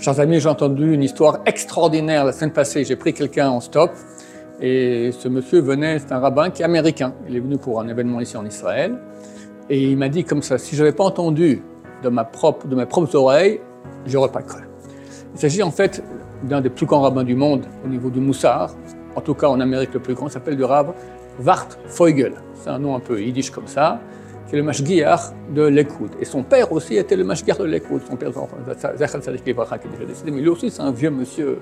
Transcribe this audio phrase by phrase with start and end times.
[0.00, 2.86] Chers amis, j'ai entendu une histoire extraordinaire la semaine passée.
[2.86, 3.90] J'ai pris quelqu'un en stop
[4.58, 7.12] et ce monsieur venait, c'est un rabbin qui est américain.
[7.28, 8.96] Il est venu pour un événement ici en Israël
[9.68, 11.60] et il m'a dit comme ça si je n'avais pas entendu
[12.02, 13.60] de, ma propre, de mes propres oreilles,
[14.06, 14.62] j'aurais pas cru.
[15.34, 16.02] Il s'agit en fait
[16.44, 18.74] d'un des plus grands rabbins du monde au niveau du Moussard,
[19.16, 20.94] en tout cas en Amérique le plus grand, s'appelle le Rav
[21.44, 22.32] Wart Feugel.
[22.54, 24.00] C'est un nom un peu yiddish comme ça
[24.50, 26.10] qui est le mashgiach de l'Ekoud.
[26.20, 28.02] Et son père aussi était le mashgiach de l'Ekoud.
[28.08, 28.32] Son père,
[28.96, 31.60] Zachal Sadik qui est déjà décédé, mais lui aussi c'est un vieux monsieur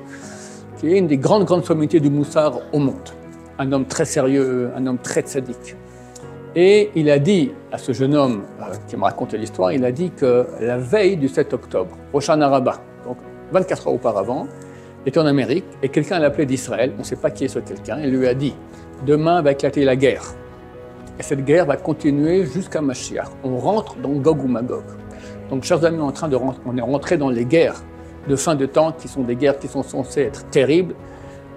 [0.78, 3.10] qui est une des grandes, grandes sommités du Moussard au monde.
[3.58, 5.76] Un homme très sérieux, un homme très tzaddik.
[6.56, 9.92] Et il a dit à ce jeune homme euh, qui me racontait l'histoire, il a
[9.92, 13.18] dit que la veille du 7 octobre, Roshan Araba, donc
[13.52, 14.46] 24 heures auparavant,
[15.04, 17.58] était en Amérique et quelqu'un l'a appelé d'Israël, on ne sait pas qui est ce
[17.58, 18.54] quelqu'un, et lui a dit
[19.06, 20.24] Demain va éclater la guerre.
[21.18, 23.28] Et cette guerre va continuer jusqu'à Mashiach.
[23.42, 24.84] On rentre dans Gog ou Magog.
[25.50, 27.82] Donc, chers amis, on est, en rentré dans les guerres
[28.28, 30.94] de fin de temps qui sont des guerres qui sont censées être terribles.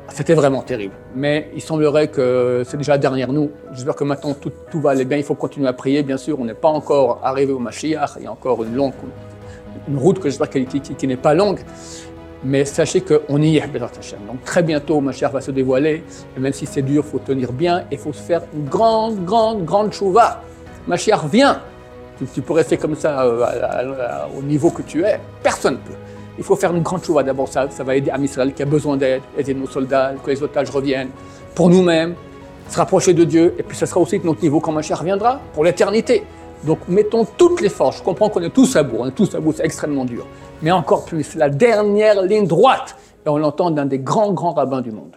[0.09, 0.95] C'était vraiment terrible.
[1.15, 3.51] Mais il semblerait que c'est déjà derrière nous.
[3.71, 5.17] J'espère que maintenant tout, va aller bien.
[5.17, 6.39] Il faut continuer à prier, bien sûr.
[6.39, 8.13] On n'est pas encore arrivé au Mashiach.
[8.17, 8.93] Il y a encore une longue
[9.95, 11.59] route que j'espère qui, qui n'est pas longue.
[12.43, 16.03] Mais sachez qu'on y est, Donc très bientôt, ma chère va se dévoiler.
[16.35, 18.65] Et même si c'est dur, il faut tenir bien et il faut se faire une
[18.65, 20.41] grande, grande, grande chouva.
[20.87, 21.61] Ma chère, viens.
[22.17, 23.45] Tu, tu, peux rester comme ça euh,
[24.37, 25.19] au niveau que tu es.
[25.43, 25.97] Personne ne peut.
[26.37, 27.47] Il faut faire une grande chouva d'abord.
[27.47, 30.41] Ça, ça va aider à Israël qui a besoin d'aide, aider nos soldats, que les
[30.41, 31.09] otages reviennent.
[31.53, 32.15] Pour nous-mêmes,
[32.69, 33.53] se rapprocher de Dieu.
[33.59, 36.23] Et puis ça sera aussi de notre niveau quand ma chère reviendra pour l'éternité.
[36.65, 37.97] Donc mettons toutes les forces.
[37.97, 40.25] Je comprends qu'on est tous à bout, on est tous à bout, c'est extrêmement dur.
[40.61, 42.95] Mais encore plus, la dernière ligne droite.
[43.25, 45.15] Et on l'entend d'un des grands, grands rabbins du monde.